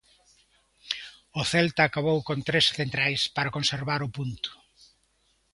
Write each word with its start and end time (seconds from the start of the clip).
O 1.39 1.41
Celta 1.51 1.81
acabou 1.85 2.19
con 2.27 2.37
tres 2.47 2.65
centrais 2.77 3.21
para 3.35 3.53
conservar 3.57 4.01
o 4.07 4.13
punto. 4.17 4.49